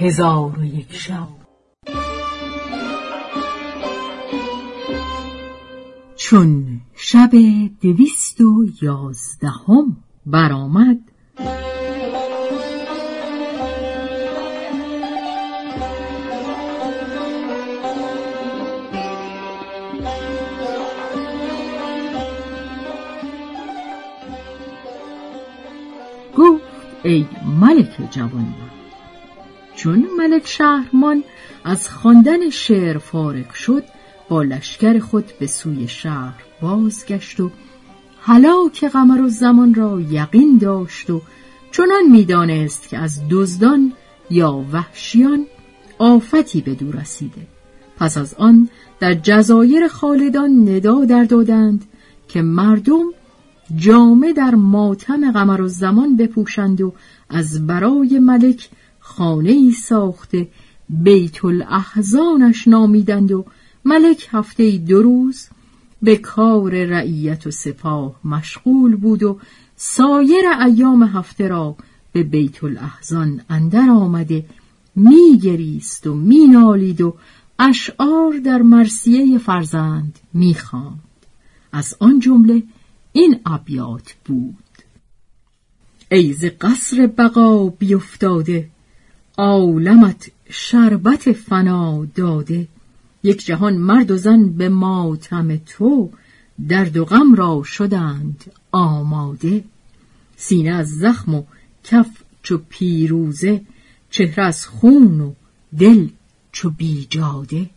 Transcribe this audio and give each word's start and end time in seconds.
هزار 0.00 0.58
و 0.58 0.64
یک 0.64 0.92
شب. 0.92 1.28
چون 6.16 6.80
شب 6.94 7.30
دویست 7.82 8.40
و 8.40 8.66
یازدهم 8.82 9.96
برآمد 10.26 10.98
گفت 26.36 26.64
ای 27.04 27.26
ملک 27.60 28.10
جوان 28.10 28.54
چون 29.82 30.06
ملک 30.18 30.46
شهرمان 30.46 31.24
از 31.64 31.88
خواندن 31.88 32.50
شعر 32.50 32.98
فارغ 32.98 33.52
شد 33.52 33.84
با 34.28 34.42
لشکر 34.42 34.98
خود 34.98 35.24
به 35.38 35.46
سوی 35.46 35.88
شهر 35.88 36.42
بازگشت 36.62 37.40
و 37.40 37.50
هلاک 38.22 38.84
قمر 38.84 39.20
و 39.20 39.28
زمان 39.28 39.74
را 39.74 40.00
یقین 40.00 40.58
داشت 40.58 41.10
و 41.10 41.22
چنان 41.72 42.02
می‌دانست 42.10 42.88
که 42.88 42.98
از 42.98 43.20
دزدان 43.30 43.92
یا 44.30 44.64
وحشیان 44.72 45.46
آفتی 45.98 46.60
به 46.60 46.74
دور 46.74 46.96
رسیده. 46.96 47.46
پس 47.98 48.18
از 48.18 48.34
آن 48.34 48.68
در 49.00 49.14
جزایر 49.14 49.88
خالدان 49.88 50.68
ندا 50.68 51.04
در 51.04 51.24
دادند 51.24 51.84
که 52.28 52.42
مردم 52.42 53.04
جامه 53.76 54.32
در 54.32 54.54
ماتم 54.54 55.32
قمر 55.32 55.60
و 55.60 55.68
زمان 55.68 56.16
بپوشند 56.16 56.80
و 56.80 56.92
از 57.28 57.66
برای 57.66 58.18
ملک 58.18 58.68
خانه 59.16 59.50
ای 59.50 59.72
ساخته 59.72 60.48
بیت 60.88 61.44
الاحزانش 61.44 62.68
نامیدند 62.68 63.32
و 63.32 63.44
ملک 63.84 64.28
هفته 64.30 64.76
دو 64.76 65.02
روز 65.02 65.48
به 66.02 66.16
کار 66.16 66.84
رعیت 66.84 67.46
و 67.46 67.50
سپاه 67.50 68.20
مشغول 68.24 68.96
بود 68.96 69.22
و 69.22 69.38
سایر 69.76 70.44
ایام 70.66 71.02
هفته 71.02 71.48
را 71.48 71.76
به 72.12 72.22
بیت 72.22 72.64
الاحزان 72.64 73.40
اندر 73.48 73.90
آمده 73.90 74.44
میگریست 74.96 76.06
و 76.06 76.14
مینالید 76.14 77.00
و 77.00 77.14
اشعار 77.58 78.38
در 78.44 78.62
مرسیه 78.62 79.38
فرزند 79.38 80.18
می‌خواند. 80.32 81.00
از 81.72 81.96
آن 82.00 82.20
جمله 82.20 82.62
این 83.12 83.40
ابیات 83.46 84.14
بود. 84.24 84.56
ای 86.10 86.32
ز 86.32 86.44
قصر 86.60 87.06
بقا 87.06 87.68
بیفتاده 87.68 88.68
عالمت 89.40 90.30
شربت 90.50 91.32
فنا 91.32 92.04
داده. 92.14 92.68
یک 93.22 93.46
جهان 93.46 93.76
مرد 93.76 94.10
و 94.10 94.16
زن 94.16 94.48
به 94.48 94.68
ماتم 94.68 95.56
تو 95.56 96.10
درد 96.68 96.96
و 96.96 97.04
غم 97.04 97.34
را 97.34 97.62
شدند 97.62 98.52
آماده. 98.72 99.64
سینه 100.36 100.70
از 100.70 100.88
زخم 100.88 101.34
و 101.34 101.42
کف 101.84 102.10
چو 102.42 102.58
پیروزه 102.68 103.60
چهره 104.10 104.44
از 104.44 104.66
خون 104.66 105.20
و 105.20 105.32
دل 105.78 106.08
چو 106.52 106.70
بیجاده. 106.70 107.70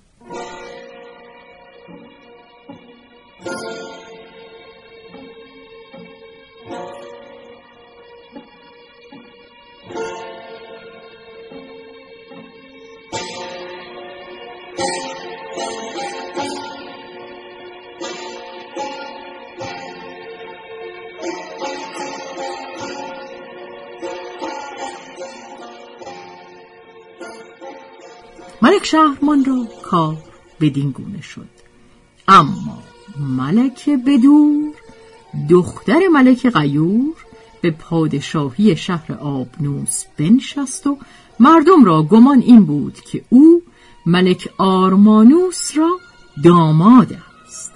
ملک 28.61 28.85
شهرمان 28.85 29.45
را 29.45 29.67
کار 29.83 30.17
بدین 30.61 30.91
گونه 30.91 31.21
شد. 31.21 31.49
اما 32.27 32.83
ملک 33.19 33.89
بدور 33.89 34.73
دختر 35.49 36.07
ملک 36.13 36.47
غیور 36.47 37.13
به 37.61 37.71
پادشاهی 37.71 38.75
شهر 38.75 39.13
آبنوس 39.13 40.03
بنشست 40.17 40.87
و 40.87 40.97
مردم 41.39 41.85
را 41.85 42.03
گمان 42.03 42.39
این 42.39 42.65
بود 42.65 42.93
که 42.93 43.23
او 43.29 43.61
ملک 44.05 44.49
آرمانوس 44.57 45.77
را 45.77 45.99
داماد 46.43 47.17
است. 47.45 47.71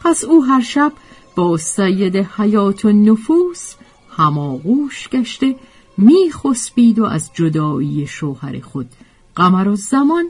پس 0.00 0.24
او 0.24 0.44
هر 0.44 0.60
شب 0.60 0.92
با 1.36 1.56
سید 1.56 2.16
حیات 2.16 2.84
و 2.84 2.92
نفوس 2.92 3.74
هماغوش 4.16 5.08
گشته 5.08 5.56
میخسبید 5.98 6.98
و 6.98 7.04
از 7.04 7.30
جدایی 7.34 8.06
شوهر 8.06 8.60
خود 8.60 8.88
قمر 9.36 9.68
و 9.68 9.76
زمان 9.76 10.24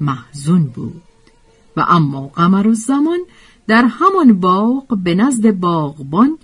محزون 0.00 0.64
بود. 0.64 1.02
و 1.76 1.84
اما 1.88 2.26
قمر 2.26 2.66
و 2.66 2.74
زمان 2.74 3.18
در 3.66 3.84
همان 3.84 4.40
باغ 4.40 4.98
به 5.04 5.14
نزد 5.14 5.50
باغبان 5.50 6.38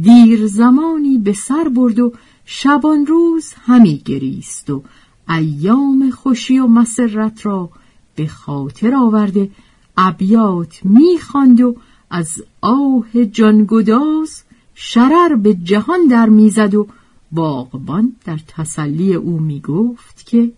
دیر 0.00 0.46
زمانی 0.46 1.18
به 1.18 1.32
سر 1.32 1.68
برد 1.68 1.98
و 1.98 2.12
شبان 2.44 3.06
روز 3.06 3.54
همی 3.66 4.02
گریست 4.04 4.70
و 4.70 4.82
ایام 5.28 6.10
خوشی 6.10 6.58
و 6.58 6.66
مسرت 6.66 7.46
را 7.46 7.70
به 8.14 8.26
خاطر 8.26 8.94
آورده 8.94 9.50
ابیات 9.96 10.80
می‌خواند 10.84 11.60
و 11.60 11.76
از 12.10 12.42
آه 12.60 13.24
جانگداز 13.32 14.42
شرر 14.74 15.34
به 15.34 15.54
جهان 15.54 16.06
در 16.06 16.28
می‌زد 16.28 16.74
و 16.74 16.86
باغبان 17.32 18.16
در 18.24 18.40
تسلی 18.48 19.14
او 19.14 19.40
می‌گفت 19.40 20.26
که 20.26 20.52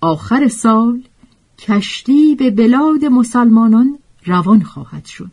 آخر 0.00 0.48
سال 0.48 1.02
کشتی 1.58 2.34
به 2.34 2.50
بلاد 2.50 3.04
مسلمانان 3.04 3.98
روان 4.24 4.62
خواهد 4.62 5.04
شد 5.04 5.30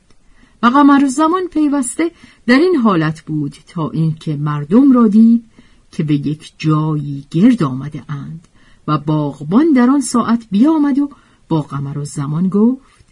و 0.64 0.68
قمر 0.68 1.08
زمان 1.08 1.48
پیوسته 1.48 2.12
در 2.48 2.60
این 2.60 2.76
حالت 2.76 3.22
بود 3.22 3.56
تا 3.68 3.90
اینکه 3.90 4.36
مردم 4.36 4.92
را 4.92 5.08
دید 5.08 5.44
که 5.92 6.04
به 6.04 6.14
یک 6.14 6.54
جایی 6.58 7.26
گرد 7.32 7.64
آمده 7.64 8.04
اند. 8.10 8.48
و 8.88 8.98
باغبان 8.98 9.72
در 9.76 9.90
آن 9.90 10.02
ساعت 10.02 10.48
بیامد 10.52 11.00
و 11.00 11.10
با 11.50 11.62
قمر 11.62 11.98
و 11.98 12.06
زمان 12.06 12.50
گفت 12.50 13.06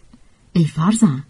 ای 0.52 0.64
فرزند 0.64 1.24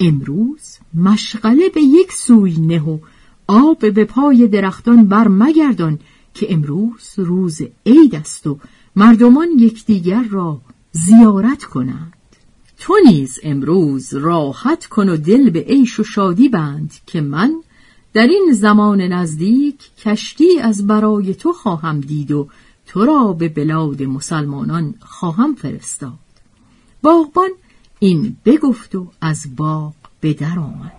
امروز 0.00 0.78
مشغله 0.94 1.68
به 1.68 1.80
یک 1.80 2.12
سوی 2.12 2.60
نه 2.60 2.82
و 2.82 2.98
آب 3.46 3.92
به 3.92 4.04
پای 4.04 4.48
درختان 4.48 5.06
بر 5.06 5.28
مگردان 5.28 5.98
که 6.34 6.52
امروز 6.52 7.14
روز 7.16 7.60
عید 7.86 8.14
است 8.14 8.46
و 8.46 8.58
مردمان 8.96 9.48
یکدیگر 9.58 10.22
را 10.22 10.60
زیارت 10.92 11.64
کنند. 11.64 12.12
تو 12.78 12.94
نیز 13.04 13.40
امروز 13.42 14.14
راحت 14.14 14.86
کن 14.86 15.08
و 15.08 15.16
دل 15.16 15.50
به 15.50 15.60
عیش 15.60 16.00
و 16.00 16.04
شادی 16.04 16.48
بند 16.48 16.92
که 17.06 17.20
من 17.20 17.54
در 18.12 18.26
این 18.26 18.52
زمان 18.52 19.00
نزدیک 19.00 19.96
کشتی 19.96 20.58
از 20.60 20.86
برای 20.86 21.34
تو 21.34 21.52
خواهم 21.52 22.00
دید 22.00 22.32
و 22.32 22.48
تو 22.88 23.04
را 23.04 23.32
به 23.32 23.48
بلاد 23.48 24.02
مسلمانان 24.02 24.94
خواهم 25.00 25.54
فرستاد. 25.54 26.18
باغبان 27.02 27.50
این 27.98 28.36
بگفت 28.44 28.94
و 28.94 29.06
از 29.20 29.56
باغ 29.56 29.94
به 30.20 30.32
در 30.34 30.58
آمد. 30.58 30.92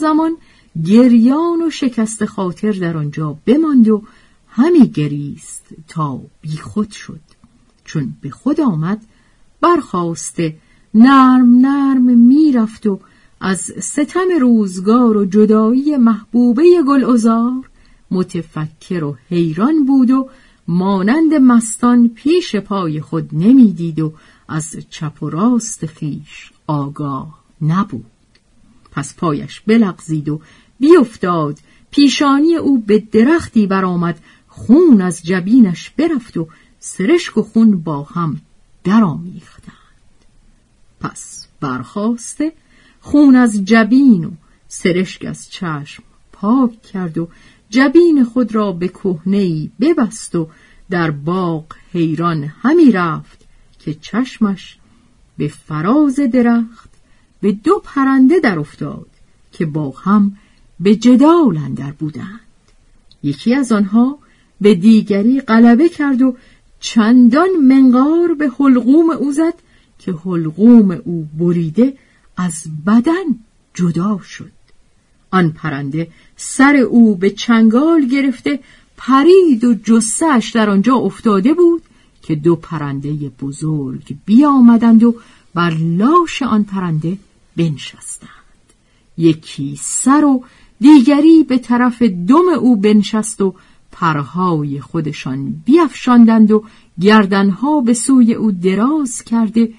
زمان 0.00 0.36
گریان 0.86 1.62
و 1.66 1.70
شکست 1.70 2.24
خاطر 2.24 2.72
در 2.72 2.96
آنجا 2.96 3.36
بماند 3.46 3.88
و 3.88 4.02
همی 4.48 4.88
گریست 4.88 5.66
تا 5.88 6.20
بیخود 6.40 6.90
شد. 6.90 7.20
چون 7.84 8.16
به 8.20 8.30
خود 8.30 8.60
آمد 8.60 9.02
برخواسته 9.60 10.56
نرم 10.94 11.66
نرم 11.66 12.18
می‌رفت 12.18 12.86
و 12.86 13.00
از 13.40 13.60
ستم 13.80 14.28
روزگار 14.40 15.16
و 15.16 15.24
جدایی 15.24 15.96
محبوبه 15.96 16.62
گلعزار 16.88 17.70
متفکر 18.10 19.04
و 19.04 19.16
حیران 19.28 19.84
بود 19.86 20.10
و 20.10 20.28
مانند 20.68 21.34
مستان 21.34 22.08
پیش 22.08 22.56
پای 22.56 23.00
خود 23.00 23.28
نمی‌دید 23.32 24.00
و 24.00 24.12
از 24.48 24.76
چپ 24.90 25.22
و 25.22 25.30
راست 25.30 25.86
خیش 25.86 26.52
آگاه 26.66 27.40
نبود. 27.62 28.19
پس 29.00 29.14
پایش 29.14 29.60
بلغزید 29.60 30.28
و 30.28 30.40
بیافتاد. 30.80 31.58
پیشانی 31.90 32.56
او 32.56 32.78
به 32.78 32.98
درختی 32.98 33.66
برآمد 33.66 34.20
خون 34.48 35.00
از 35.00 35.22
جبینش 35.22 35.90
برفت 35.90 36.36
و 36.36 36.48
سرشک 36.80 37.38
و 37.38 37.42
خون 37.42 37.80
با 37.80 38.02
هم 38.02 38.40
درآمیختند. 38.84 39.74
پس 41.00 41.46
برخواسته 41.60 42.52
خون 43.00 43.36
از 43.36 43.64
جبین 43.64 44.24
و 44.24 44.30
سرشک 44.68 45.24
از 45.24 45.50
چشم 45.50 46.02
پاک 46.32 46.82
کرد 46.82 47.18
و 47.18 47.28
جبین 47.70 48.24
خود 48.24 48.54
را 48.54 48.72
به 48.72 48.88
کهنهای 48.88 49.70
ببست 49.80 50.34
و 50.34 50.48
در 50.90 51.10
باغ 51.10 51.64
حیران 51.92 52.44
همی 52.44 52.92
رفت 52.92 53.44
که 53.78 53.94
چشمش 53.94 54.78
به 55.38 55.48
فراز 55.48 56.20
درخت 56.32 56.89
به 57.40 57.52
دو 57.52 57.82
پرنده 57.84 58.40
در 58.40 58.58
افتاد 58.58 59.06
که 59.52 59.66
با 59.66 59.90
هم 59.90 60.36
به 60.80 60.96
جدال 60.96 61.56
اندر 61.56 61.92
بودند. 61.92 62.40
یکی 63.22 63.54
از 63.54 63.72
آنها 63.72 64.18
به 64.60 64.74
دیگری 64.74 65.40
غلبه 65.40 65.88
کرد 65.88 66.22
و 66.22 66.36
چندان 66.80 67.48
منقار 67.62 68.34
به 68.34 68.50
حلقوم 68.58 69.10
او 69.10 69.32
زد 69.32 69.54
که 69.98 70.12
حلقوم 70.12 70.90
او 71.04 71.28
بریده 71.38 71.96
از 72.36 72.64
بدن 72.86 73.38
جدا 73.74 74.20
شد. 74.22 74.52
آن 75.30 75.50
پرنده 75.50 76.08
سر 76.36 76.76
او 76.76 77.16
به 77.16 77.30
چنگال 77.30 78.06
گرفته 78.06 78.60
پرید 78.96 79.64
و 79.64 79.74
جسهش 79.74 80.50
در 80.50 80.70
آنجا 80.70 80.94
افتاده 80.94 81.54
بود 81.54 81.82
که 82.22 82.34
دو 82.34 82.56
پرنده 82.56 83.12
بزرگ 83.40 84.16
بیامدند 84.26 85.04
و 85.04 85.14
بر 85.54 85.70
لاش 85.70 86.42
آن 86.42 86.64
پرنده 86.64 87.18
بنشستند. 87.56 88.30
یکی 89.18 89.78
سر 89.82 90.24
و 90.24 90.44
دیگری 90.80 91.44
به 91.44 91.58
طرف 91.58 92.02
دم 92.02 92.48
او 92.60 92.76
بنشست 92.76 93.40
و 93.40 93.54
پرهای 93.92 94.80
خودشان 94.80 95.62
بیافشاندند 95.64 96.50
و 96.50 96.64
گردنها 97.00 97.80
به 97.80 97.94
سوی 97.94 98.34
او 98.34 98.52
دراز 98.52 99.22
کرده 99.22 99.72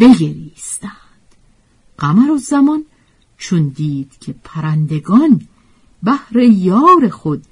بگریستند. 0.00 0.90
قمر 1.98 2.30
و 2.30 2.38
زمان 2.38 2.84
چون 3.38 3.68
دید 3.68 4.12
که 4.20 4.34
پرندگان 4.44 5.40
بهر 6.02 6.36
یار 6.36 7.08
خود 7.08 7.44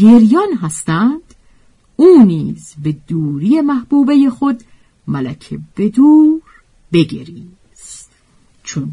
گریان 0.00 0.52
هستند 0.62 1.34
او 1.96 2.22
نیز 2.22 2.74
به 2.82 2.96
دوری 3.08 3.60
محبوبه 3.60 4.30
خود 4.30 4.62
ملک 5.06 5.58
بدور 5.76 6.40
بگریست. 6.92 8.10
چون 8.64 8.92